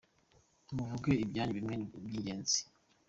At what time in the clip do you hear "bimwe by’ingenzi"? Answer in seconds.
1.57-2.59